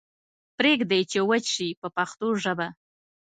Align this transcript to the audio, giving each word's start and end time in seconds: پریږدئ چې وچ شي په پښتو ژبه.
پریږدئ 0.57 1.01
چې 1.11 1.19
وچ 1.29 1.45
شي 1.55 1.69
په 1.81 1.87
پښتو 1.97 2.27
ژبه. 2.43 2.67